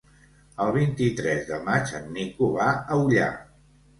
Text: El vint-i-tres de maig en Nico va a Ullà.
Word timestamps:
El 0.63 0.71
vint-i-tres 0.77 1.43
de 1.51 1.59
maig 1.67 1.93
en 2.01 2.09
Nico 2.15 2.49
va 2.57 2.71
a 2.95 2.97
Ullà. 3.05 3.31